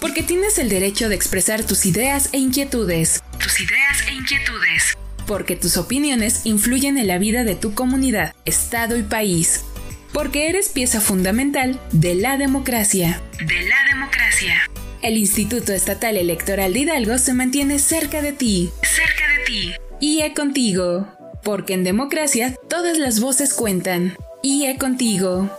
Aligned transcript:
porque 0.00 0.22
tienes 0.22 0.58
el 0.58 0.68
derecho 0.68 1.08
de 1.08 1.14
expresar 1.14 1.64
tus 1.64 1.86
ideas 1.86 2.28
e 2.32 2.38
inquietudes. 2.38 3.22
Tus 3.38 3.60
ideas 3.60 4.06
e 4.08 4.14
inquietudes. 4.14 4.96
Porque 5.26 5.56
tus 5.56 5.76
opiniones 5.76 6.42
influyen 6.44 6.98
en 6.98 7.08
la 7.08 7.18
vida 7.18 7.44
de 7.44 7.54
tu 7.54 7.74
comunidad, 7.74 8.34
estado 8.44 8.96
y 8.96 9.02
país. 9.02 9.64
Porque 10.12 10.48
eres 10.48 10.68
pieza 10.68 11.00
fundamental 11.00 11.80
de 11.92 12.14
la 12.14 12.36
democracia. 12.36 13.20
De 13.38 13.68
la 13.68 13.76
democracia. 13.90 14.70
El 15.02 15.16
Instituto 15.18 15.72
Estatal 15.72 16.16
Electoral 16.16 16.72
de 16.72 16.80
Hidalgo 16.80 17.18
se 17.18 17.34
mantiene 17.34 17.78
cerca 17.78 18.22
de 18.22 18.32
ti. 18.32 18.70
Cerca 18.82 19.28
de 19.28 19.44
ti. 19.44 19.72
IE 20.00 20.32
contigo. 20.34 21.08
Porque 21.42 21.74
en 21.74 21.84
democracia 21.84 22.54
todas 22.68 22.98
las 22.98 23.20
voces 23.20 23.52
cuentan. 23.52 24.16
IE 24.42 24.78
contigo. 24.78 25.50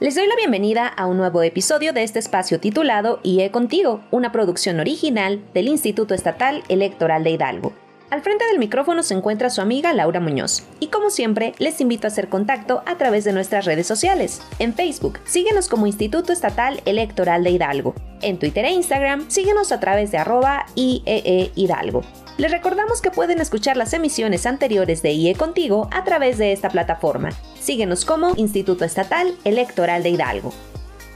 Les 0.00 0.16
doy 0.16 0.26
la 0.26 0.34
bienvenida 0.34 0.88
a 0.88 1.06
un 1.06 1.16
nuevo 1.16 1.40
episodio 1.44 1.92
de 1.92 2.02
este 2.02 2.18
espacio 2.18 2.58
titulado 2.58 3.20
IE 3.22 3.52
Contigo, 3.52 4.00
una 4.10 4.32
producción 4.32 4.80
original 4.80 5.40
del 5.54 5.68
Instituto 5.68 6.14
Estatal 6.14 6.64
Electoral 6.68 7.22
de 7.22 7.30
Hidalgo. 7.30 7.72
Al 8.10 8.20
frente 8.20 8.44
del 8.46 8.58
micrófono 8.58 9.04
se 9.04 9.14
encuentra 9.14 9.50
su 9.50 9.60
amiga 9.60 9.92
Laura 9.92 10.18
Muñoz 10.18 10.64
y 10.80 10.88
como 10.88 11.10
siempre 11.10 11.54
les 11.58 11.80
invito 11.80 12.08
a 12.08 12.10
hacer 12.10 12.28
contacto 12.28 12.82
a 12.86 12.98
través 12.98 13.22
de 13.22 13.32
nuestras 13.32 13.66
redes 13.66 13.86
sociales. 13.86 14.42
En 14.58 14.74
Facebook, 14.74 15.20
síguenos 15.26 15.68
como 15.68 15.86
Instituto 15.86 16.32
Estatal 16.32 16.82
Electoral 16.86 17.44
de 17.44 17.50
Hidalgo. 17.50 17.94
En 18.20 18.40
Twitter 18.40 18.64
e 18.64 18.72
Instagram, 18.72 19.30
síguenos 19.30 19.70
a 19.70 19.78
través 19.78 20.10
de 20.10 20.18
arroba 20.18 20.66
IEE 20.74 21.52
Hidalgo. 21.54 22.02
Les 22.36 22.50
recordamos 22.50 23.00
que 23.00 23.12
pueden 23.12 23.40
escuchar 23.40 23.76
las 23.76 23.92
emisiones 23.92 24.44
anteriores 24.44 25.02
de 25.02 25.12
IE 25.12 25.36
Contigo 25.36 25.88
a 25.92 26.02
través 26.02 26.36
de 26.36 26.52
esta 26.52 26.68
plataforma. 26.68 27.30
Síguenos 27.64 28.04
como 28.04 28.34
Instituto 28.36 28.84
Estatal 28.84 29.34
Electoral 29.44 30.02
de 30.02 30.10
Hidalgo. 30.10 30.52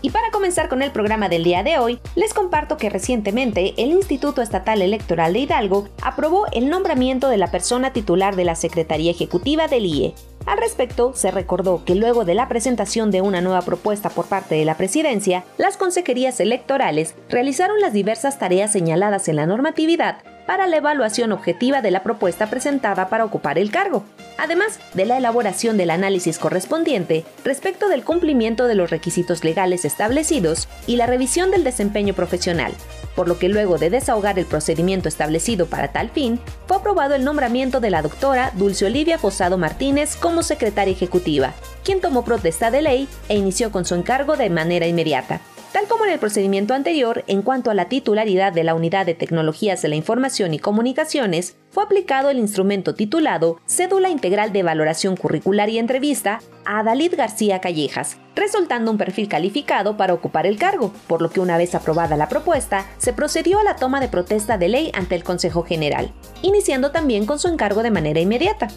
Y 0.01 0.09
para 0.09 0.31
comenzar 0.31 0.71
con 0.71 0.81
el 0.81 0.93
programa 0.93 1.29
del 1.29 1.45
día 1.45 1.63
de 1.63 1.79
hoy, 1.79 1.99
les 2.15 2.33
comparto 2.33 2.79
que 2.79 2.89
recientemente 2.89 3.75
el 3.77 3.91
Instituto 3.91 4.41
Estatal 4.41 4.81
Electoral 4.81 5.35
de 5.35 5.41
Hidalgo 5.41 5.91
aprobó 6.01 6.47
el 6.53 6.71
nombramiento 6.71 7.29
de 7.29 7.37
la 7.37 7.51
persona 7.51 7.93
titular 7.93 8.35
de 8.35 8.47
la 8.47 8.55
Secretaría 8.55 9.11
Ejecutiva 9.11 9.69
del 9.69 9.85
IE. 9.85 10.15
Al 10.47 10.57
respecto, 10.57 11.13
se 11.15 11.31
recordó 11.31 11.85
que 11.85 11.95
luego 11.95 12.25
de 12.25 12.35
la 12.35 12.49
presentación 12.49 13.11
de 13.11 13.21
una 13.21 13.43
nueva 13.43 13.61
propuesta 13.61 14.09
por 14.09 14.25
parte 14.25 14.55
de 14.55 14.65
la 14.65 14.79
presidencia, 14.79 15.45
las 15.59 15.77
consejerías 15.77 16.41
electorales 16.41 17.15
realizaron 17.29 17.79
las 17.79 17.93
diversas 17.93 18.39
tareas 18.39 18.73
señaladas 18.73 19.29
en 19.29 19.37
la 19.37 19.45
normatividad 19.45 20.23
para 20.47 20.67
la 20.67 20.79
evaluación 20.79 21.33
objetiva 21.33 21.83
de 21.83 21.91
la 21.91 22.03
propuesta 22.03 22.49
presentada 22.49 23.11
para 23.11 23.27
ocupar 23.27 23.59
el 23.59 23.71
cargo, 23.71 24.05
además 24.39 24.79
de 24.95 25.05
la 25.05 25.19
elaboración 25.19 25.77
del 25.77 25.91
análisis 25.91 26.39
correspondiente 26.39 27.25
respecto 27.45 27.89
del 27.89 28.05
cumplimiento 28.05 28.67
de 28.67 28.75
los 28.75 28.89
requisitos 28.89 29.45
legales 29.45 29.85
establecidos 29.85 30.69
y 30.87 30.97
la 30.97 31.07
revisión 31.07 31.51
del 31.51 31.65
desempeño 31.65 32.15
profesional, 32.15 32.73
por 33.15 33.29
lo 33.29 33.39
que 33.39 33.49
luego 33.51 33.77
de 33.77 33.91
desahogar 33.91 34.39
el 34.39 34.47
procedimiento 34.47 35.09
establecido 35.09 35.67
para 35.67 35.93
tal 35.93 36.09
fin, 36.09 36.41
fue 36.67 36.79
aprobado 36.79 37.15
el 37.15 37.25
nombramiento 37.25 37.81
de 37.81 37.91
la 37.91 38.01
doctora 38.01 38.53
Dulce 38.55 38.87
Olivia 38.87 39.19
Fosado 39.19 39.59
Martínez 39.59 40.17
como 40.17 40.43
secretaria 40.43 40.93
ejecutiva, 40.93 41.53
quien 41.85 42.01
tomó 42.01 42.25
protesta 42.25 42.71
de 42.71 42.83
ley 42.83 43.09
e 43.29 43.37
inició 43.37 43.73
con 43.73 43.85
su 43.85 43.95
encargo 43.95 44.37
de 44.37 44.51
manera 44.51 44.87
inmediata. 44.87 45.41
Tal 45.73 45.87
como 45.87 46.07
en 46.07 46.13
el 46.13 46.19
procedimiento 46.19 46.73
anterior, 46.73 47.25
en 47.27 47.43
cuanto 47.43 47.71
a 47.71 47.75
la 47.75 47.91
titularidad 47.91 48.55
de 48.55 48.65
la 48.65 48.75
Unidad 48.75 49.05
de 49.05 49.15
Tecnologías 49.15 49.83
de 49.83 49.89
la 49.89 49.97
Información 49.97 50.55
y 50.55 50.59
Comunicaciones, 50.59 51.57
fue 51.71 51.85
aplicado 51.85 52.31
el 52.31 52.39
instrumento 52.39 52.95
titulado 52.95 53.61
Cédula 53.67 54.09
Integral 54.09 54.51
de 54.53 54.63
Valoración 54.63 55.15
Curricular 55.15 55.69
y 55.69 55.79
Entrevista 55.79 56.41
a 56.65 56.79
Adalid 56.79 57.15
García 57.17 57.61
Callejas, 57.61 58.17
resultando 58.35 58.91
un 58.91 58.97
perfil 58.97 59.29
calificado 59.29 59.99
para 59.99 60.15
ocupar 60.15 60.47
el 60.47 60.59
cargo, 60.59 60.91
por 61.07 61.21
lo 61.21 61.29
que 61.29 61.41
una 61.41 61.59
vez 61.59 61.75
aprobada 61.75 62.17
la 62.17 62.31
propuesta, 62.31 62.87
se 62.97 63.13
procedió 63.13 63.59
a 63.59 63.65
la 63.65 63.77
toma 63.77 64.01
de 64.01 64.09
protesta 64.09 64.57
de 64.57 64.69
ley 64.69 64.91
ante 64.95 65.17
el 65.17 65.23
Consejo 65.23 65.65
General, 65.65 66.11
iniciando 66.41 66.93
también 66.93 67.27
con 67.27 67.39
su 67.39 67.49
encargo 67.49 67.83
de 67.83 67.91
manera 67.91 68.21
inmediata. 68.21 68.69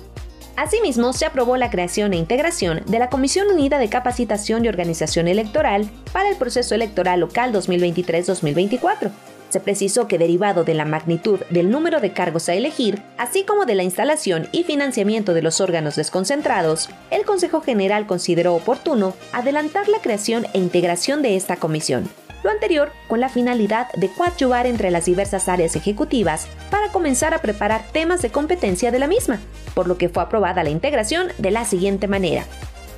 Asimismo, 0.61 1.11
se 1.11 1.25
aprobó 1.25 1.57
la 1.57 1.71
creación 1.71 2.13
e 2.13 2.17
integración 2.17 2.83
de 2.85 2.99
la 2.99 3.09
Comisión 3.09 3.47
Unida 3.49 3.79
de 3.79 3.89
Capacitación 3.89 4.63
y 4.63 4.67
Organización 4.67 5.27
Electoral 5.27 5.89
para 6.13 6.29
el 6.29 6.35
proceso 6.35 6.75
electoral 6.75 7.21
local 7.21 7.51
2023-2024. 7.51 9.09
Se 9.49 9.59
precisó 9.59 10.07
que 10.07 10.19
derivado 10.19 10.63
de 10.63 10.75
la 10.75 10.85
magnitud 10.85 11.39
del 11.49 11.71
número 11.71 11.99
de 11.99 12.13
cargos 12.13 12.47
a 12.47 12.53
elegir, 12.53 13.01
así 13.17 13.43
como 13.43 13.65
de 13.65 13.73
la 13.73 13.81
instalación 13.81 14.49
y 14.51 14.63
financiamiento 14.63 15.33
de 15.33 15.41
los 15.41 15.61
órganos 15.61 15.95
desconcentrados, 15.95 16.91
el 17.09 17.25
Consejo 17.25 17.61
General 17.61 18.05
consideró 18.05 18.53
oportuno 18.53 19.15
adelantar 19.33 19.89
la 19.89 19.97
creación 19.97 20.45
e 20.53 20.59
integración 20.59 21.23
de 21.23 21.37
esta 21.37 21.55
comisión, 21.55 22.07
lo 22.43 22.49
anterior 22.49 22.91
con 23.07 23.19
la 23.19 23.29
finalidad 23.29 23.91
de 23.93 24.09
coadyuvar 24.09 24.65
entre 24.67 24.91
las 24.91 25.05
diversas 25.05 25.47
áreas 25.47 25.75
ejecutivas 25.75 26.47
para 26.69 26.91
comenzar 26.91 27.33
a 27.33 27.41
preparar 27.41 27.83
temas 27.91 28.21
de 28.21 28.29
competencia 28.29 28.91
de 28.91 28.99
la 28.99 29.07
misma, 29.07 29.39
por 29.73 29.87
lo 29.87 29.97
que 29.97 30.09
fue 30.09 30.23
aprobada 30.23 30.63
la 30.63 30.69
integración 30.69 31.27
de 31.37 31.51
la 31.51 31.65
siguiente 31.65 32.07
manera. 32.07 32.45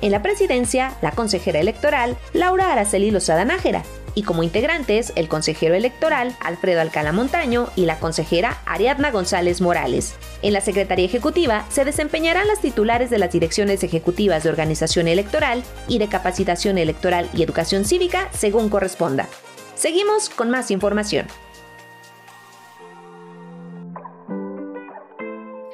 En 0.00 0.10
la 0.10 0.22
presidencia, 0.22 0.92
la 1.02 1.12
consejera 1.12 1.60
electoral 1.60 2.16
Laura 2.32 2.72
Araceli 2.72 3.10
Lozada 3.10 3.44
Nájera, 3.44 3.82
y 4.14 4.22
como 4.22 4.42
integrantes 4.42 5.12
el 5.16 5.28
consejero 5.28 5.74
electoral 5.74 6.36
Alfredo 6.40 6.80
Alcalá 6.80 7.12
Montaño 7.12 7.68
y 7.76 7.86
la 7.86 7.98
consejera 7.98 8.58
Ariadna 8.66 9.10
González 9.10 9.60
Morales. 9.60 10.14
En 10.42 10.52
la 10.52 10.60
Secretaría 10.60 11.06
Ejecutiva 11.06 11.66
se 11.70 11.84
desempeñarán 11.84 12.46
las 12.48 12.60
titulares 12.60 13.10
de 13.10 13.18
las 13.18 13.32
direcciones 13.32 13.82
ejecutivas 13.82 14.44
de 14.44 14.50
organización 14.50 15.08
electoral 15.08 15.64
y 15.88 15.98
de 15.98 16.08
capacitación 16.08 16.78
electoral 16.78 17.28
y 17.34 17.42
educación 17.42 17.84
cívica 17.84 18.28
según 18.32 18.68
corresponda. 18.68 19.28
Seguimos 19.74 20.28
con 20.30 20.50
más 20.50 20.70
información. 20.70 21.26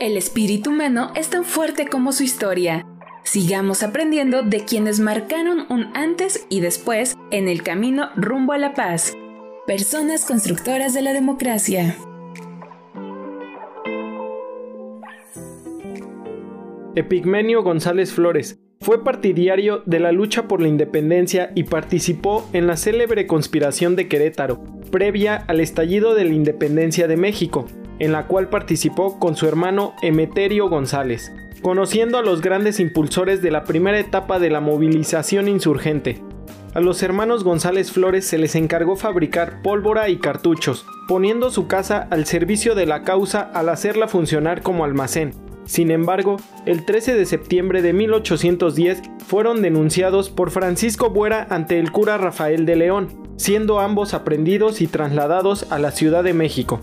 El 0.00 0.16
espíritu 0.16 0.70
humano 0.70 1.12
es 1.14 1.28
tan 1.28 1.44
fuerte 1.44 1.86
como 1.86 2.12
su 2.12 2.22
historia. 2.22 2.86
Sigamos 3.22 3.82
aprendiendo 3.82 4.42
de 4.42 4.64
quienes 4.64 4.98
marcaron 4.98 5.66
un 5.68 5.90
antes 5.94 6.46
y 6.48 6.60
después 6.60 7.16
en 7.30 7.48
el 7.48 7.62
camino 7.62 8.10
rumbo 8.16 8.52
a 8.52 8.58
la 8.58 8.74
paz. 8.74 9.16
Personas 9.66 10.24
constructoras 10.24 10.94
de 10.94 11.02
la 11.02 11.12
democracia. 11.12 11.96
Epigmenio 16.96 17.62
González 17.62 18.12
Flores 18.12 18.58
fue 18.80 19.04
partidario 19.04 19.82
de 19.84 20.00
la 20.00 20.10
lucha 20.10 20.48
por 20.48 20.62
la 20.62 20.68
independencia 20.68 21.52
y 21.54 21.64
participó 21.64 22.48
en 22.52 22.66
la 22.66 22.76
célebre 22.76 23.26
conspiración 23.26 23.94
de 23.94 24.08
Querétaro, 24.08 24.64
previa 24.90 25.36
al 25.36 25.60
estallido 25.60 26.14
de 26.14 26.24
la 26.24 26.32
independencia 26.32 27.06
de 27.06 27.16
México, 27.16 27.66
en 28.00 28.12
la 28.12 28.26
cual 28.26 28.48
participó 28.48 29.20
con 29.20 29.36
su 29.36 29.46
hermano 29.46 29.94
Emeterio 30.02 30.68
González, 30.68 31.32
conociendo 31.62 32.18
a 32.18 32.22
los 32.22 32.40
grandes 32.40 32.80
impulsores 32.80 33.42
de 33.42 33.52
la 33.52 33.62
primera 33.64 34.00
etapa 34.00 34.38
de 34.40 34.50
la 34.50 34.60
movilización 34.60 35.46
insurgente. 35.46 36.20
A 36.74 36.80
los 36.80 37.02
hermanos 37.02 37.44
González 37.44 37.90
Flores 37.90 38.26
se 38.26 38.38
les 38.38 38.54
encargó 38.54 38.96
fabricar 38.96 39.60
pólvora 39.62 40.08
y 40.08 40.18
cartuchos, 40.18 40.86
poniendo 41.08 41.50
su 41.50 41.66
casa 41.66 42.06
al 42.10 42.26
servicio 42.26 42.74
de 42.74 42.86
la 42.86 43.02
causa 43.02 43.40
al 43.40 43.68
hacerla 43.68 44.08
funcionar 44.08 44.62
como 44.62 44.84
almacén. 44.84 45.32
Sin 45.64 45.90
embargo, 45.90 46.36
el 46.66 46.84
13 46.84 47.14
de 47.14 47.26
septiembre 47.26 47.82
de 47.82 47.92
1810 47.92 49.02
fueron 49.26 49.62
denunciados 49.62 50.30
por 50.30 50.50
Francisco 50.50 51.10
Buera 51.10 51.46
ante 51.50 51.78
el 51.78 51.92
cura 51.92 52.18
Rafael 52.18 52.66
de 52.66 52.76
León, 52.76 53.08
siendo 53.36 53.80
ambos 53.80 54.14
aprendidos 54.14 54.80
y 54.80 54.86
trasladados 54.86 55.70
a 55.70 55.78
la 55.78 55.90
Ciudad 55.90 56.24
de 56.24 56.34
México. 56.34 56.80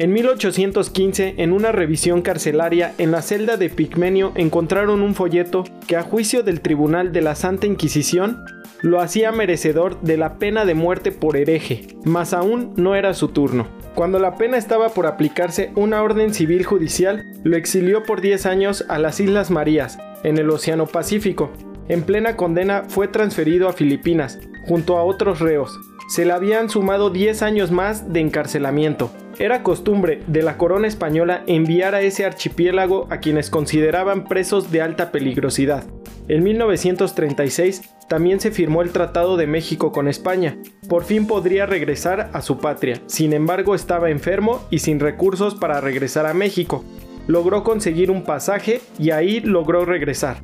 En 0.00 0.14
1815, 0.14 1.34
en 1.36 1.52
una 1.52 1.72
revisión 1.72 2.22
carcelaria 2.22 2.94
en 2.96 3.10
la 3.10 3.20
celda 3.20 3.58
de 3.58 3.68
Pigmenio 3.68 4.32
encontraron 4.34 5.02
un 5.02 5.14
folleto 5.14 5.64
que 5.86 5.94
a 5.94 6.02
juicio 6.02 6.42
del 6.42 6.62
Tribunal 6.62 7.12
de 7.12 7.20
la 7.20 7.34
Santa 7.34 7.66
Inquisición 7.66 8.42
lo 8.80 9.02
hacía 9.02 9.30
merecedor 9.30 10.00
de 10.00 10.16
la 10.16 10.38
pena 10.38 10.64
de 10.64 10.72
muerte 10.72 11.12
por 11.12 11.36
hereje, 11.36 11.86
mas 12.06 12.32
aún 12.32 12.72
no 12.76 12.96
era 12.96 13.12
su 13.12 13.28
turno. 13.28 13.68
Cuando 13.94 14.18
la 14.18 14.38
pena 14.38 14.56
estaba 14.56 14.88
por 14.88 15.06
aplicarse, 15.06 15.70
una 15.76 16.02
orden 16.02 16.32
civil 16.32 16.64
judicial 16.64 17.22
lo 17.44 17.58
exilió 17.58 18.02
por 18.02 18.22
10 18.22 18.46
años 18.46 18.86
a 18.88 18.98
las 18.98 19.20
Islas 19.20 19.50
Marías, 19.50 19.98
en 20.22 20.38
el 20.38 20.48
Océano 20.48 20.86
Pacífico. 20.86 21.50
En 21.88 22.04
plena 22.04 22.36
condena 22.36 22.84
fue 22.88 23.06
transferido 23.06 23.68
a 23.68 23.74
Filipinas, 23.74 24.38
junto 24.66 24.96
a 24.96 25.04
otros 25.04 25.40
reos. 25.40 25.78
Se 26.10 26.24
le 26.24 26.32
habían 26.32 26.68
sumado 26.68 27.10
10 27.10 27.40
años 27.42 27.70
más 27.70 28.12
de 28.12 28.18
encarcelamiento. 28.18 29.12
Era 29.38 29.62
costumbre 29.62 30.24
de 30.26 30.42
la 30.42 30.56
corona 30.56 30.88
española 30.88 31.44
enviar 31.46 31.94
a 31.94 32.00
ese 32.00 32.24
archipiélago 32.24 33.06
a 33.10 33.18
quienes 33.18 33.48
consideraban 33.48 34.24
presos 34.24 34.72
de 34.72 34.82
alta 34.82 35.12
peligrosidad. 35.12 35.84
En 36.26 36.42
1936 36.42 37.82
también 38.08 38.40
se 38.40 38.50
firmó 38.50 38.82
el 38.82 38.90
Tratado 38.90 39.36
de 39.36 39.46
México 39.46 39.92
con 39.92 40.08
España. 40.08 40.58
Por 40.88 41.04
fin 41.04 41.28
podría 41.28 41.64
regresar 41.64 42.30
a 42.32 42.42
su 42.42 42.58
patria, 42.58 43.00
sin 43.06 43.32
embargo 43.32 43.76
estaba 43.76 44.10
enfermo 44.10 44.66
y 44.68 44.80
sin 44.80 44.98
recursos 44.98 45.54
para 45.54 45.80
regresar 45.80 46.26
a 46.26 46.34
México. 46.34 46.84
Logró 47.28 47.62
conseguir 47.62 48.10
un 48.10 48.24
pasaje 48.24 48.80
y 48.98 49.12
ahí 49.12 49.38
logró 49.38 49.84
regresar. 49.84 50.38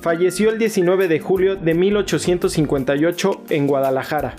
falleció 0.00 0.50
el 0.50 0.60
19 0.60 1.08
de 1.08 1.18
julio 1.18 1.56
de 1.56 1.74
1858 1.74 3.42
en 3.50 3.66
Guadalajara. 3.66 4.36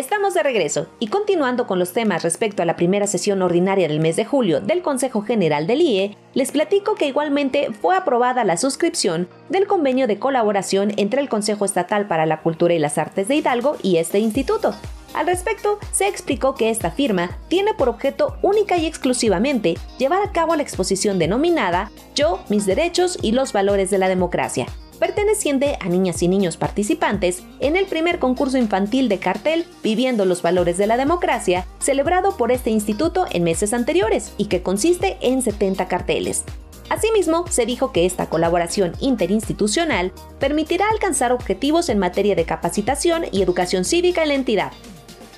Estamos 0.00 0.32
de 0.32 0.42
regreso 0.42 0.86
y 0.98 1.08
continuando 1.08 1.66
con 1.66 1.78
los 1.78 1.92
temas 1.92 2.22
respecto 2.22 2.62
a 2.62 2.64
la 2.64 2.74
primera 2.74 3.06
sesión 3.06 3.42
ordinaria 3.42 3.86
del 3.86 4.00
mes 4.00 4.16
de 4.16 4.24
julio 4.24 4.62
del 4.62 4.80
Consejo 4.80 5.20
General 5.20 5.66
del 5.66 5.82
IE, 5.82 6.16
les 6.32 6.52
platico 6.52 6.94
que 6.94 7.06
igualmente 7.06 7.68
fue 7.82 7.94
aprobada 7.94 8.42
la 8.44 8.56
suscripción 8.56 9.28
del 9.50 9.66
convenio 9.66 10.06
de 10.06 10.18
colaboración 10.18 10.94
entre 10.96 11.20
el 11.20 11.28
Consejo 11.28 11.66
Estatal 11.66 12.08
para 12.08 12.24
la 12.24 12.40
Cultura 12.40 12.72
y 12.72 12.78
las 12.78 12.96
Artes 12.96 13.28
de 13.28 13.34
Hidalgo 13.34 13.76
y 13.82 13.98
este 13.98 14.20
instituto. 14.20 14.74
Al 15.12 15.26
respecto, 15.26 15.78
se 15.92 16.08
explicó 16.08 16.54
que 16.54 16.70
esta 16.70 16.90
firma 16.90 17.36
tiene 17.48 17.74
por 17.74 17.90
objeto 17.90 18.38
única 18.40 18.78
y 18.78 18.86
exclusivamente 18.86 19.76
llevar 19.98 20.22
a 20.22 20.32
cabo 20.32 20.56
la 20.56 20.62
exposición 20.62 21.18
denominada 21.18 21.90
Yo, 22.14 22.40
mis 22.48 22.64
derechos 22.64 23.18
y 23.20 23.32
los 23.32 23.52
valores 23.52 23.90
de 23.90 23.98
la 23.98 24.08
democracia, 24.08 24.66
perteneciente 25.00 25.76
a 25.80 25.88
niñas 25.88 26.22
y 26.22 26.28
niños 26.28 26.56
participantes 26.56 27.42
en 27.58 27.74
el 27.74 27.86
primer 27.86 28.20
concurso 28.20 28.58
infantil 28.58 29.08
de 29.08 29.18
cartel 29.18 29.64
Viviendo 29.82 30.24
los 30.24 30.42
Valores 30.42 30.76
de 30.78 30.86
la 30.86 30.96
Democracia, 30.96 31.66
celebrado 31.80 32.36
por 32.36 32.52
este 32.52 32.70
instituto 32.70 33.26
en 33.32 33.42
meses 33.42 33.72
anteriores 33.72 34.32
y 34.36 34.44
que 34.44 34.62
consiste 34.62 35.16
en 35.20 35.42
70 35.42 35.88
carteles. 35.88 36.44
Asimismo, 36.90 37.46
se 37.48 37.66
dijo 37.66 37.92
que 37.92 38.04
esta 38.04 38.28
colaboración 38.28 38.92
interinstitucional 38.98 40.12
permitirá 40.40 40.88
alcanzar 40.90 41.32
objetivos 41.32 41.88
en 41.88 41.98
materia 41.98 42.34
de 42.34 42.44
capacitación 42.44 43.24
y 43.30 43.42
educación 43.42 43.84
cívica 43.84 44.22
en 44.22 44.28
la 44.28 44.34
entidad, 44.34 44.72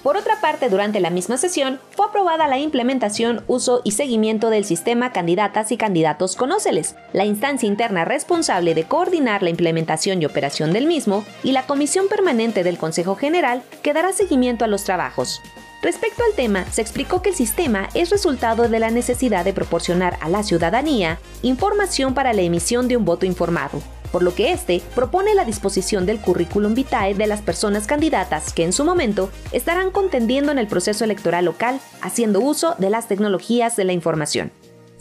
por 0.03 0.17
otra 0.17 0.41
parte, 0.41 0.69
durante 0.69 0.99
la 1.01 1.11
misma 1.11 1.37
sesión, 1.37 1.79
fue 1.91 2.07
aprobada 2.07 2.49
la 2.49 2.59
implementación, 2.59 3.45
uso 3.47 3.83
y 3.85 3.93
seguimiento 3.93 4.51
del 4.51 4.65
sistema 4.65 5.13
Candidatas 5.13 5.71
y 5.71 5.77
Candidatos 5.77 6.35
Conóceles, 6.35 6.97
la 7.13 7.25
instancia 7.25 7.69
interna 7.69 8.05
responsable 8.05 8.75
de 8.75 8.85
coordinar 8.85 9.43
la 9.43 9.51
implementación 9.51 10.21
y 10.21 10.27
operación 10.27 10.73
del 10.73 10.87
mismo, 10.87 11.25
y 11.45 11.53
la 11.53 11.67
Comisión 11.67 12.09
Permanente 12.09 12.65
del 12.65 12.79
Consejo 12.79 13.15
General 13.15 13.63
que 13.83 13.93
dará 13.93 14.13
seguimiento 14.13 14.65
a 14.65 14.69
los 14.69 14.85
trabajos. 14.85 15.41
Respecto 15.83 16.23
al 16.23 16.35
tema, 16.37 16.65
se 16.71 16.81
explicó 16.81 17.23
que 17.23 17.31
el 17.31 17.35
sistema 17.35 17.89
es 17.95 18.11
resultado 18.11 18.69
de 18.69 18.79
la 18.79 18.91
necesidad 18.91 19.45
de 19.45 19.53
proporcionar 19.53 20.17
a 20.21 20.29
la 20.29 20.45
ciudadanía 20.45 21.19
información 21.43 22.15
para 22.15 22.33
la 22.33 22.43
emisión 22.43 22.87
de 22.87 22.97
un 22.97 23.05
voto 23.05 23.27
informado, 23.27 23.83
por 24.13 24.23
lo 24.23 24.35
que 24.35 24.53
este 24.53 24.81
propone 24.95 25.35
la 25.35 25.45
disposición 25.45 26.07
del 26.07 26.21
currículum 26.21 26.75
vitae 26.75 27.15
de 27.15 27.27
las 27.27 27.43
personas 27.43 27.87
candidatas 27.87 28.53
que 28.53 28.65
en 28.65 28.73
su 28.73 28.85
momento 28.85 29.31
estarán 29.51 29.91
contendiendo 29.91 30.53
en 30.53 30.59
el 30.59 30.69
proceso 30.69 31.05
electoral 31.05 31.47
local 31.47 31.81
haciendo 32.03 32.41
uso 32.41 32.77
de 32.79 32.91
las 32.91 33.09
tecnologías 33.09 33.75
de 33.77 33.85
la 33.85 33.93
información. 33.93 34.53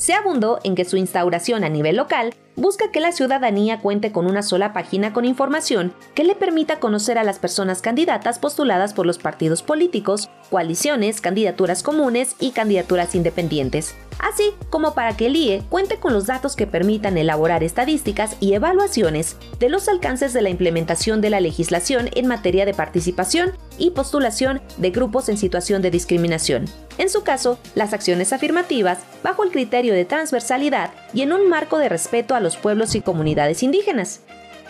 Se 0.02 0.16
abundó 0.16 0.60
en 0.64 0.74
que 0.74 0.84
su 0.84 0.98
instauración 0.98 1.64
a 1.64 1.70
nivel 1.70 1.98
local 1.98 2.34
busca 2.56 2.90
que 2.92 3.00
la 3.00 3.12
ciudadanía 3.12 3.82
cuente 3.82 4.12
con 4.12 4.26
una 4.26 4.42
sola 4.42 4.74
página 4.74 5.14
con 5.14 5.26
información 5.26 5.94
que 6.16 6.24
le 6.24 6.34
permita 6.34 6.80
conocer 6.80 7.20
a 7.20 7.24
las 7.24 7.38
personas 7.38 7.84
candidatas 7.84 8.40
postuladas 8.40 8.96
por 8.96 9.06
los 9.06 9.20
partidos 9.20 9.62
políticos, 9.62 10.28
coaliciones, 10.50 11.22
candidaturas 11.22 11.84
comunes 11.84 12.36
y 12.40 12.50
candidaturas 12.50 13.14
independientes, 13.14 13.94
así 14.18 14.56
como 14.72 14.96
para 14.96 15.16
que 15.16 15.28
el 15.28 15.36
IE 15.36 15.62
cuente 15.70 15.98
con 15.98 16.14
los 16.14 16.26
datos 16.26 16.56
que 16.56 16.66
permitan 16.66 17.16
elaborar 17.20 17.64
estadísticas 17.64 18.38
y 18.40 18.54
evaluaciones 18.54 19.38
de 19.60 19.70
los 19.70 19.88
alcances 19.88 20.34
de 20.34 20.42
la 20.42 20.50
implementación 20.50 21.22
de 21.22 21.30
la 21.30 21.42
legislación 21.42 22.10
en 22.16 22.26
materia 22.26 22.66
de 22.66 22.74
participación 22.74 23.52
y 23.78 23.92
postulación 23.92 24.62
de 24.78 24.92
grupos 24.92 25.30
en 25.30 25.38
situación 25.38 25.82
de 25.82 25.92
discriminación. 25.92 26.66
En 26.98 27.10
su 27.10 27.24
caso, 27.24 27.58
las 27.76 27.94
acciones 27.94 28.34
afirmativas 28.34 29.00
bajo 29.24 29.44
el 29.44 29.52
criterio 29.52 29.94
de 29.94 30.06
transversalidad 30.06 30.92
y 31.14 31.22
en 31.22 31.34
un 31.34 31.50
marco 31.50 31.78
de 31.78 31.90
respeto 31.90 32.36
a 32.36 32.40
los 32.40 32.58
pueblos 32.58 32.96
y 32.96 33.02
comunidades 33.02 33.64
indígenas. 33.64 34.22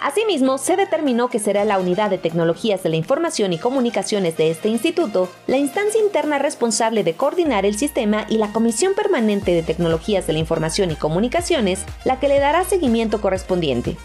Asimismo, 0.02 0.58
se 0.58 0.78
determinó 0.78 1.30
que 1.30 1.38
será 1.38 1.64
la 1.64 1.78
Unidad 1.78 2.10
de 2.10 2.18
Tecnologías 2.18 2.82
de 2.82 2.90
la 2.90 2.96
Información 2.96 3.54
y 3.54 3.60
Comunicaciones 3.60 4.36
de 4.36 4.50
este 4.50 4.68
instituto 4.68 5.30
la 5.46 5.58
instancia 5.58 6.02
interna 6.02 6.40
responsable 6.40 7.04
de 7.04 7.14
coordinar 7.14 7.68
el 7.68 7.78
sistema 7.78 8.26
y 8.28 8.38
la 8.38 8.52
Comisión 8.52 8.96
Permanente 8.96 9.52
de 9.52 9.62
Tecnologías 9.62 10.26
de 10.26 10.34
la 10.34 10.40
Información 10.40 10.90
y 10.90 10.96
Comunicaciones 10.96 11.86
la 12.04 12.20
que 12.20 12.30
le 12.30 12.40
dará 12.40 12.64
seguimiento 12.64 13.22
correspondiente. 13.22 13.96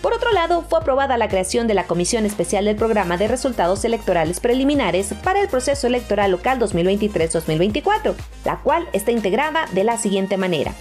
Por 0.00 0.14
otro 0.14 0.32
lado, 0.32 0.62
fue 0.62 0.78
aprobada 0.78 1.18
la 1.18 1.28
creación 1.28 1.66
de 1.66 1.74
la 1.74 1.86
Comisión 1.86 2.24
Especial 2.24 2.64
del 2.64 2.76
Programa 2.76 3.18
de 3.18 3.28
Resultados 3.28 3.84
Electorales 3.84 4.40
Preliminares 4.40 5.12
para 5.22 5.42
el 5.42 5.48
proceso 5.48 5.86
electoral 5.86 6.30
local 6.30 6.58
2023-2024, 6.58 8.14
la 8.46 8.56
cual 8.60 8.88
está 8.94 9.10
integrada 9.10 9.66
de 9.72 9.84
la 9.84 9.98
siguiente 9.98 10.38
manera. 10.38 10.72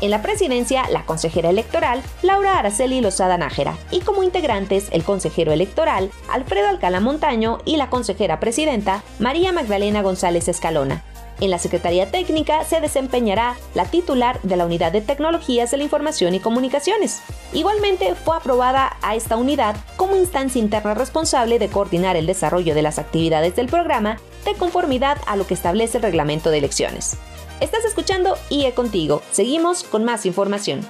En 0.00 0.10
la 0.10 0.22
presidencia, 0.22 0.88
la 0.90 1.04
consejera 1.04 1.50
electoral, 1.50 2.02
Laura 2.22 2.58
Araceli 2.58 3.00
Lozada 3.00 3.36
Nájera, 3.36 3.76
y 3.90 4.00
como 4.00 4.22
integrantes, 4.22 4.88
el 4.90 5.04
consejero 5.04 5.52
electoral, 5.52 6.10
Alfredo 6.28 6.68
Alcalá 6.68 6.98
Montaño, 6.98 7.58
y 7.66 7.76
la 7.76 7.90
consejera 7.90 8.40
presidenta, 8.40 9.04
María 9.18 9.52
Magdalena 9.52 10.02
González 10.02 10.48
Escalona. 10.48 11.04
En 11.42 11.50
la 11.50 11.58
Secretaría 11.58 12.08
Técnica 12.08 12.62
se 12.62 12.80
desempeñará 12.80 13.56
la 13.74 13.86
titular 13.86 14.40
de 14.44 14.56
la 14.56 14.64
Unidad 14.64 14.92
de 14.92 15.00
Tecnologías 15.00 15.72
de 15.72 15.76
la 15.76 15.82
Información 15.82 16.36
y 16.36 16.38
Comunicaciones. 16.40 17.20
Igualmente 17.52 18.14
fue 18.14 18.36
aprobada 18.36 18.96
a 19.02 19.16
esta 19.16 19.36
unidad 19.36 19.74
como 19.96 20.14
instancia 20.14 20.60
interna 20.60 20.94
responsable 20.94 21.58
de 21.58 21.66
coordinar 21.66 22.14
el 22.14 22.26
desarrollo 22.26 22.76
de 22.76 22.82
las 22.82 23.00
actividades 23.00 23.56
del 23.56 23.66
programa 23.66 24.18
de 24.44 24.54
conformidad 24.54 25.18
a 25.26 25.34
lo 25.34 25.44
que 25.44 25.54
establece 25.54 25.98
el 25.98 26.04
reglamento 26.04 26.48
de 26.50 26.58
elecciones. 26.58 27.16
Estás 27.58 27.84
escuchando 27.86 28.38
IE 28.48 28.72
Contigo. 28.72 29.20
Seguimos 29.32 29.82
con 29.82 30.04
más 30.04 30.26
información. 30.26 30.86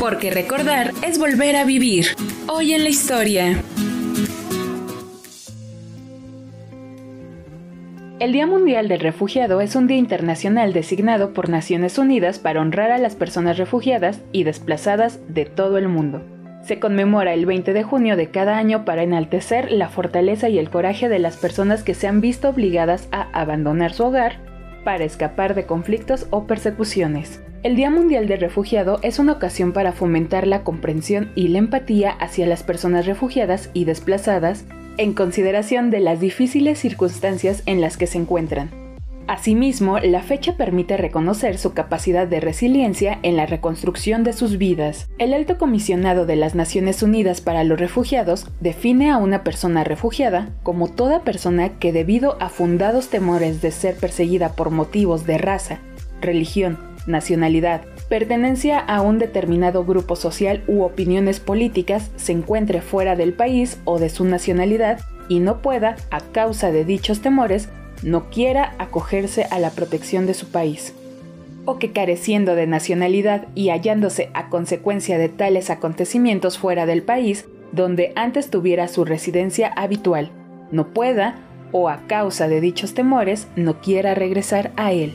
Porque 0.00 0.32
recordar 0.32 0.92
es 1.06 1.20
volver 1.20 1.54
a 1.54 1.62
vivir. 1.62 2.16
Hoy 2.48 2.74
en 2.74 2.82
la 2.82 2.88
historia. 2.88 3.62
El 8.22 8.30
Día 8.30 8.46
Mundial 8.46 8.86
del 8.86 9.00
Refugiado 9.00 9.60
es 9.60 9.74
un 9.74 9.88
día 9.88 9.96
internacional 9.96 10.72
designado 10.72 11.32
por 11.32 11.48
Naciones 11.48 11.98
Unidas 11.98 12.38
para 12.38 12.60
honrar 12.60 12.92
a 12.92 12.98
las 12.98 13.16
personas 13.16 13.58
refugiadas 13.58 14.22
y 14.30 14.44
desplazadas 14.44 15.18
de 15.26 15.44
todo 15.44 15.76
el 15.76 15.88
mundo. 15.88 16.22
Se 16.62 16.78
conmemora 16.78 17.34
el 17.34 17.46
20 17.46 17.72
de 17.72 17.82
junio 17.82 18.16
de 18.16 18.30
cada 18.30 18.58
año 18.58 18.84
para 18.84 19.02
enaltecer 19.02 19.72
la 19.72 19.88
fortaleza 19.88 20.48
y 20.48 20.60
el 20.60 20.70
coraje 20.70 21.08
de 21.08 21.18
las 21.18 21.36
personas 21.36 21.82
que 21.82 21.94
se 21.94 22.06
han 22.06 22.20
visto 22.20 22.48
obligadas 22.48 23.08
a 23.10 23.22
abandonar 23.32 23.92
su 23.92 24.04
hogar 24.04 24.36
para 24.84 25.02
escapar 25.02 25.56
de 25.56 25.66
conflictos 25.66 26.28
o 26.30 26.46
persecuciones. 26.46 27.42
El 27.64 27.74
Día 27.74 27.90
Mundial 27.90 28.28
del 28.28 28.38
Refugiado 28.38 29.00
es 29.02 29.18
una 29.18 29.32
ocasión 29.32 29.72
para 29.72 29.90
fomentar 29.90 30.46
la 30.46 30.62
comprensión 30.62 31.32
y 31.34 31.48
la 31.48 31.58
empatía 31.58 32.12
hacia 32.12 32.46
las 32.46 32.62
personas 32.62 33.04
refugiadas 33.04 33.70
y 33.74 33.84
desplazadas 33.84 34.64
en 34.98 35.12
consideración 35.12 35.90
de 35.90 36.00
las 36.00 36.20
difíciles 36.20 36.78
circunstancias 36.78 37.62
en 37.66 37.80
las 37.80 37.96
que 37.96 38.06
se 38.06 38.18
encuentran. 38.18 38.70
Asimismo, 39.28 39.98
la 39.98 40.22
fecha 40.22 40.56
permite 40.56 40.96
reconocer 40.96 41.56
su 41.56 41.72
capacidad 41.72 42.26
de 42.26 42.40
resiliencia 42.40 43.18
en 43.22 43.36
la 43.36 43.46
reconstrucción 43.46 44.24
de 44.24 44.32
sus 44.32 44.58
vidas. 44.58 45.08
El 45.18 45.32
alto 45.32 45.58
comisionado 45.58 46.26
de 46.26 46.36
las 46.36 46.54
Naciones 46.54 47.02
Unidas 47.02 47.40
para 47.40 47.62
los 47.64 47.78
Refugiados 47.78 48.46
define 48.60 49.10
a 49.10 49.18
una 49.18 49.44
persona 49.44 49.84
refugiada 49.84 50.50
como 50.62 50.88
toda 50.88 51.22
persona 51.22 51.78
que 51.78 51.92
debido 51.92 52.36
a 52.40 52.48
fundados 52.48 53.08
temores 53.08 53.62
de 53.62 53.70
ser 53.70 53.96
perseguida 53.96 54.50
por 54.54 54.70
motivos 54.70 55.24
de 55.24 55.38
raza, 55.38 55.78
religión, 56.20 56.78
nacionalidad, 57.06 57.82
pertenencia 58.12 58.78
a 58.78 59.00
un 59.00 59.18
determinado 59.18 59.86
grupo 59.86 60.16
social 60.16 60.62
u 60.66 60.82
opiniones 60.82 61.40
políticas 61.40 62.10
se 62.16 62.32
encuentre 62.32 62.82
fuera 62.82 63.16
del 63.16 63.32
país 63.32 63.80
o 63.86 63.98
de 63.98 64.10
su 64.10 64.26
nacionalidad 64.26 65.00
y 65.30 65.40
no 65.40 65.62
pueda, 65.62 65.96
a 66.10 66.20
causa 66.20 66.70
de 66.70 66.84
dichos 66.84 67.22
temores, 67.22 67.70
no 68.02 68.28
quiera 68.28 68.74
acogerse 68.76 69.44
a 69.44 69.58
la 69.58 69.70
protección 69.70 70.26
de 70.26 70.34
su 70.34 70.50
país, 70.50 70.92
o 71.64 71.78
que 71.78 71.92
careciendo 71.92 72.54
de 72.54 72.66
nacionalidad 72.66 73.48
y 73.54 73.70
hallándose 73.70 74.28
a 74.34 74.50
consecuencia 74.50 75.16
de 75.16 75.30
tales 75.30 75.70
acontecimientos 75.70 76.58
fuera 76.58 76.84
del 76.84 77.02
país, 77.02 77.46
donde 77.72 78.12
antes 78.14 78.50
tuviera 78.50 78.88
su 78.88 79.06
residencia 79.06 79.68
habitual, 79.68 80.32
no 80.70 80.88
pueda, 80.88 81.36
o 81.72 81.88
a 81.88 82.06
causa 82.08 82.46
de 82.46 82.60
dichos 82.60 82.92
temores, 82.92 83.48
no 83.56 83.80
quiera 83.80 84.14
regresar 84.14 84.70
a 84.76 84.92
él. 84.92 85.14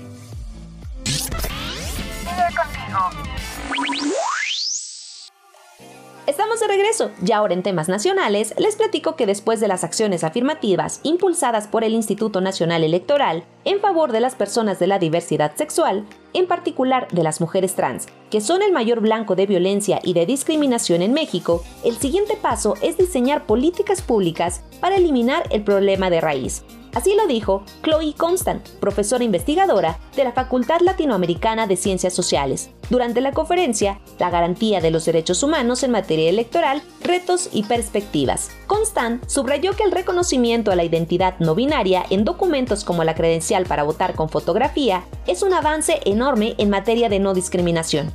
Regreso. 6.67 7.11
Y 7.25 7.31
ahora 7.31 7.53
en 7.53 7.63
temas 7.63 7.89
nacionales 7.89 8.53
les 8.57 8.75
platico 8.75 9.15
que 9.15 9.25
después 9.25 9.59
de 9.59 9.67
las 9.67 9.83
acciones 9.83 10.23
afirmativas 10.23 10.99
impulsadas 11.03 11.67
por 11.67 11.83
el 11.83 11.93
Instituto 11.93 12.41
Nacional 12.41 12.83
Electoral 12.83 13.43
en 13.65 13.79
favor 13.79 14.11
de 14.11 14.19
las 14.19 14.35
personas 14.35 14.79
de 14.79 14.87
la 14.87 14.99
diversidad 14.99 15.55
sexual, 15.55 16.05
en 16.33 16.47
particular 16.47 17.07
de 17.11 17.23
las 17.23 17.41
mujeres 17.41 17.75
trans, 17.75 18.07
que 18.29 18.41
son 18.41 18.61
el 18.61 18.71
mayor 18.71 18.99
blanco 18.99 19.35
de 19.35 19.47
violencia 19.47 19.99
y 20.03 20.13
de 20.13 20.25
discriminación 20.25 21.01
en 21.01 21.13
México, 21.13 21.63
el 21.83 21.97
siguiente 21.97 22.37
paso 22.39 22.75
es 22.81 22.97
diseñar 22.97 23.45
políticas 23.45 24.01
públicas 24.01 24.61
para 24.79 24.97
eliminar 24.97 25.43
el 25.49 25.63
problema 25.63 26.09
de 26.09 26.21
raíz, 26.21 26.63
Así 26.97 27.13
lo 27.13 27.27
dijo 27.27 27.61
Chloe 27.83 28.15
Constant, 28.17 28.67
profesora 28.79 29.23
investigadora 29.23 29.99
de 30.15 30.23
la 30.23 30.31
Facultad 30.31 30.79
Latinoamericana 30.81 31.67
de 31.67 31.75
Ciencias 31.75 32.15
Sociales, 32.15 32.71
durante 32.89 33.21
la 33.21 33.33
conferencia 33.33 33.99
La 34.17 34.31
garantía 34.31 34.81
de 34.81 34.89
los 34.89 35.05
derechos 35.05 35.43
humanos 35.43 35.83
en 35.83 35.91
materia 35.91 36.27
electoral, 36.27 36.81
retos 37.03 37.51
y 37.53 37.61
perspectivas. 37.65 38.49
Constant 38.65 39.23
subrayó 39.29 39.73
que 39.75 39.83
el 39.83 39.91
reconocimiento 39.91 40.71
a 40.71 40.75
la 40.75 40.85
identidad 40.85 41.37
no 41.37 41.53
binaria 41.53 42.03
en 42.09 42.25
documentos 42.25 42.83
como 42.83 43.03
la 43.03 43.13
credencial 43.13 43.67
para 43.67 43.83
votar 43.83 44.15
con 44.15 44.27
fotografía 44.27 45.03
es 45.27 45.43
un 45.43 45.53
avance 45.53 45.99
enorme 46.03 46.55
en 46.57 46.71
materia 46.71 47.09
de 47.09 47.19
no 47.19 47.35
discriminación 47.35 48.11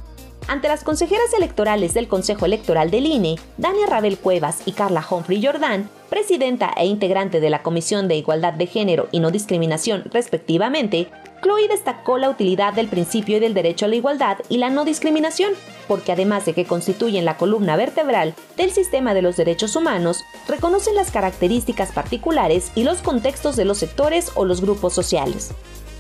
ante 0.53 0.69
las 0.69 0.85
consejeras 0.85 1.33
electorales 1.33 1.95
del 1.95 2.09
Consejo 2.09 2.45
Electoral 2.45 2.91
del 2.91 3.07
INE, 3.07 3.37
Dania 3.57 3.87
Rabel 3.87 4.19
Cuevas 4.19 4.61
y 4.67 4.73
Carla 4.73 5.03
Humphrey 5.09 5.43
Jordán, 5.43 5.89
presidenta 6.11 6.75
e 6.77 6.85
integrante 6.85 7.41
de 7.41 7.49
la 7.49 7.63
Comisión 7.63 8.07
de 8.07 8.17
Igualdad 8.17 8.53
de 8.53 8.67
Género 8.67 9.09
y 9.13 9.21
No 9.21 9.31
Discriminación, 9.31 10.05
respectivamente, 10.13 11.09
Chloe 11.43 11.69
destacó 11.69 12.19
la 12.19 12.29
utilidad 12.29 12.75
del 12.75 12.89
principio 12.89 13.39
y 13.39 13.41
del 13.41 13.55
derecho 13.55 13.87
a 13.87 13.89
la 13.89 13.97
igualdad 13.97 14.37
y 14.51 14.59
la 14.59 14.69
no 14.69 14.85
discriminación, 14.85 15.55
porque 15.89 16.13
además 16.13 16.45
de 16.45 16.53
que 16.53 16.67
constituyen 16.67 17.25
la 17.25 17.39
columna 17.39 17.77
vertebral 17.77 18.35
del 18.59 18.73
sistema 18.73 19.15
de 19.15 19.23
los 19.23 19.39
derechos 19.39 19.75
humanos, 19.75 20.23
reconocen 20.47 20.95
las 20.95 21.11
características 21.11 21.93
particulares 21.93 22.73
y 22.75 22.85
los 22.85 23.01
contextos 23.01 23.57
de 23.57 23.65
los 23.65 23.79
sectores 23.79 24.33
o 24.35 24.45
los 24.45 24.61
grupos 24.61 24.93
sociales. 24.93 25.53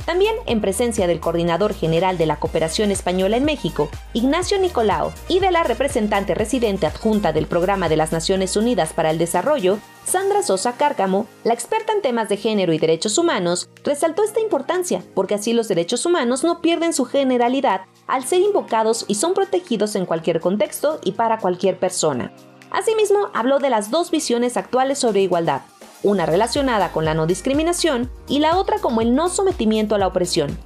También 0.05 0.35
en 0.47 0.61
presencia 0.61 1.07
del 1.07 1.21
coordinador 1.21 1.75
general 1.75 2.19
de 2.19 2.27
la 2.27 2.37
Cooperación 2.37 2.91
Española 2.91 3.37
en 3.37 3.45
México, 3.45 3.89
Ignacio 4.13 4.59
Nicolao, 4.59 5.13
y 5.29 5.39
de 5.39 5.53
la 5.53 5.63
representante 5.63 6.35
residente 6.35 6.87
adjunta 6.87 7.33
del 7.33 7.47
Programa 7.47 7.89
de 7.89 7.97
las 7.97 8.11
Naciones 8.11 8.57
Unidas 8.57 8.93
para 8.93 9.11
el 9.11 9.19
Desarrollo, 9.19 9.79
Sandra 10.05 10.43
Sosa 10.43 10.73
Cárcamo, 10.73 11.27
la 11.45 11.55
experta 11.55 11.93
en 11.93 12.03
temas 12.03 12.29
de 12.29 12.37
género 12.37 12.73
y 12.73 12.79
derechos 12.79 13.17
humanos, 13.17 13.69
resaltó 13.85 14.25
esta 14.25 14.41
importancia, 14.41 15.05
porque 15.15 15.35
así 15.35 15.53
los 15.53 15.69
derechos 15.69 16.05
humanos 16.05 16.43
no 16.43 16.61
pierden 16.61 16.93
su 16.93 17.05
generalidad 17.05 17.83
al 18.09 18.25
ser 18.25 18.41
invocados 18.41 19.05
y 19.07 19.15
son 19.15 19.35
protegidos 19.35 19.95
en 19.95 20.07
cualquier 20.07 20.41
contexto 20.41 20.99
y 21.05 21.13
para 21.13 21.39
cualquier 21.39 21.79
persona. 21.79 22.33
Asimismo, 22.73 23.29
habló 23.35 23.59
de 23.59 23.71
las 23.71 23.91
dos 23.91 24.11
visiones 24.11 24.57
actuales 24.57 24.99
sobre 24.99 25.21
igualdad, 25.21 25.61
una 26.03 26.27
relacionada 26.27 26.93
con 26.93 27.05
la 27.05 27.15
no 27.15 27.27
discriminación 27.27 28.11
y 28.29 28.39
la 28.39 28.59
otra 28.59 28.79
como 28.79 29.01
el 29.01 29.15
no 29.15 29.29
sometimiento 29.29 29.95
a 29.95 29.99
la 29.99 30.07
opresión. 30.07 30.57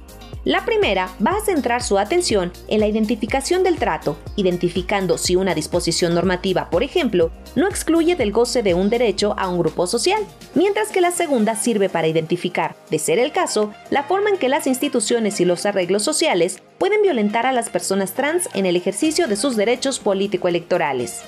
La 0.47 0.63
primera 0.63 1.09
va 1.25 1.31
a 1.31 1.41
centrar 1.41 1.83
su 1.83 1.97
atención 1.99 2.53
en 2.69 2.79
la 2.79 2.87
identificación 2.87 3.63
del 3.63 3.75
trato, 3.75 4.17
identificando 4.37 5.17
si 5.17 5.35
una 5.35 5.53
disposición 5.53 6.15
normativa, 6.15 6.69
por 6.69 6.83
ejemplo, 6.83 7.31
no 7.55 7.67
excluye 7.67 8.15
del 8.15 8.31
goce 8.31 8.63
de 8.63 8.73
un 8.73 8.89
derecho 8.89 9.35
a 9.37 9.49
un 9.49 9.59
grupo 9.59 9.87
social, 9.87 10.21
mientras 10.55 10.87
que 10.87 11.01
la 11.01 11.11
segunda 11.11 11.57
sirve 11.57 11.89
para 11.89 12.07
identificar, 12.07 12.77
de 12.89 12.97
ser 12.97 13.19
el 13.19 13.33
caso, 13.33 13.73
la 13.89 14.03
forma 14.03 14.29
en 14.29 14.37
que 14.37 14.47
las 14.47 14.67
instituciones 14.67 15.41
y 15.41 15.43
los 15.43 15.65
arreglos 15.65 16.03
sociales 16.03 16.61
pueden 16.77 17.01
violentar 17.01 17.45
a 17.45 17.51
las 17.51 17.69
personas 17.69 18.13
trans 18.13 18.47
en 18.53 18.65
el 18.65 18.77
ejercicio 18.77 19.27
de 19.27 19.35
sus 19.35 19.57
derechos 19.57 19.99
político-electorales. 19.99 21.23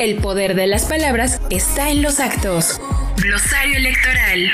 El 0.00 0.16
poder 0.16 0.54
de 0.54 0.66
las 0.66 0.86
palabras 0.86 1.42
está 1.50 1.90
en 1.90 2.00
los 2.00 2.20
actos. 2.20 2.80
Glosario 3.22 3.76
electoral. 3.76 4.50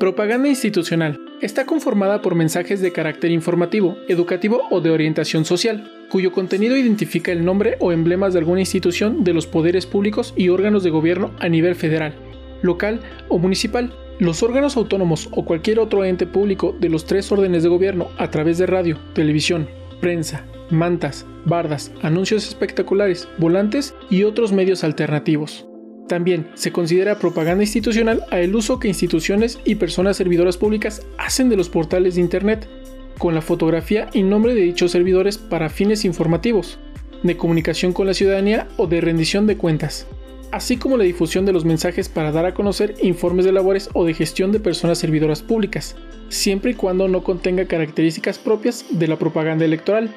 Propaganda 0.00 0.48
institucional. 0.48 1.20
Está 1.40 1.66
conformada 1.66 2.20
por 2.20 2.34
mensajes 2.34 2.80
de 2.80 2.90
carácter 2.90 3.30
informativo, 3.30 3.96
educativo 4.08 4.62
o 4.72 4.80
de 4.80 4.90
orientación 4.90 5.44
social, 5.44 5.88
cuyo 6.10 6.32
contenido 6.32 6.76
identifica 6.76 7.30
el 7.30 7.44
nombre 7.44 7.76
o 7.78 7.92
emblemas 7.92 8.32
de 8.32 8.40
alguna 8.40 8.58
institución 8.58 9.22
de 9.22 9.34
los 9.34 9.46
poderes 9.46 9.86
públicos 9.86 10.34
y 10.36 10.48
órganos 10.48 10.82
de 10.82 10.90
gobierno 10.90 11.30
a 11.38 11.48
nivel 11.48 11.76
federal, 11.76 12.16
local 12.62 13.02
o 13.28 13.38
municipal, 13.38 13.94
los 14.20 14.42
órganos 14.42 14.76
autónomos 14.76 15.28
o 15.32 15.44
cualquier 15.44 15.80
otro 15.80 16.04
ente 16.04 16.26
público 16.26 16.76
de 16.78 16.90
los 16.90 17.06
tres 17.06 17.32
órdenes 17.32 17.62
de 17.62 17.70
gobierno 17.70 18.08
a 18.18 18.30
través 18.30 18.58
de 18.58 18.66
radio, 18.66 18.98
televisión, 19.14 19.66
prensa, 20.00 20.44
mantas, 20.68 21.26
bardas, 21.46 21.90
anuncios 22.02 22.46
espectaculares, 22.46 23.26
volantes 23.38 23.94
y 24.10 24.24
otros 24.24 24.52
medios 24.52 24.84
alternativos. 24.84 25.66
También 26.06 26.48
se 26.54 26.70
considera 26.70 27.18
propaganda 27.18 27.64
institucional 27.64 28.22
a 28.30 28.40
el 28.40 28.54
uso 28.54 28.78
que 28.78 28.88
instituciones 28.88 29.58
y 29.64 29.76
personas 29.76 30.18
servidoras 30.18 30.58
públicas 30.58 31.06
hacen 31.16 31.48
de 31.48 31.56
los 31.56 31.70
portales 31.70 32.16
de 32.16 32.20
Internet, 32.20 32.68
con 33.16 33.34
la 33.34 33.40
fotografía 33.40 34.08
y 34.12 34.22
nombre 34.22 34.54
de 34.54 34.62
dichos 34.62 34.90
servidores 34.90 35.38
para 35.38 35.70
fines 35.70 36.04
informativos, 36.04 36.78
de 37.22 37.36
comunicación 37.36 37.92
con 37.92 38.06
la 38.06 38.14
ciudadanía 38.14 38.68
o 38.76 38.86
de 38.86 39.00
rendición 39.00 39.46
de 39.46 39.56
cuentas 39.56 40.06
así 40.52 40.76
como 40.76 40.96
la 40.96 41.04
difusión 41.04 41.46
de 41.46 41.52
los 41.52 41.64
mensajes 41.64 42.08
para 42.08 42.32
dar 42.32 42.46
a 42.46 42.54
conocer 42.54 42.94
informes 43.02 43.44
de 43.44 43.52
labores 43.52 43.88
o 43.94 44.04
de 44.04 44.14
gestión 44.14 44.52
de 44.52 44.60
personas 44.60 44.98
servidoras 44.98 45.42
públicas, 45.42 45.96
siempre 46.28 46.72
y 46.72 46.74
cuando 46.74 47.08
no 47.08 47.22
contenga 47.22 47.66
características 47.66 48.38
propias 48.38 48.84
de 48.90 49.08
la 49.08 49.16
propaganda 49.16 49.64
electoral. 49.64 50.14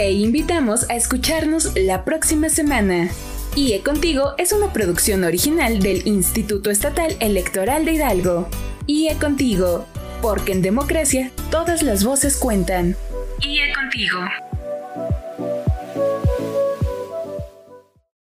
Te 0.00 0.12
invitamos 0.12 0.88
a 0.88 0.96
escucharnos 0.96 1.76
la 1.76 2.06
próxima 2.06 2.48
semana. 2.48 3.10
IE 3.54 3.82
Contigo 3.82 4.32
es 4.38 4.50
una 4.50 4.72
producción 4.72 5.24
original 5.24 5.78
del 5.80 6.06
Instituto 6.06 6.70
Estatal 6.70 7.14
Electoral 7.20 7.84
de 7.84 7.92
Hidalgo. 7.92 8.48
IE 8.86 9.14
Contigo, 9.16 9.84
porque 10.22 10.52
en 10.52 10.62
democracia 10.62 11.30
todas 11.50 11.82
las 11.82 12.02
voces 12.02 12.38
cuentan. 12.38 12.96
IE 13.42 13.74
Contigo. 13.74 14.20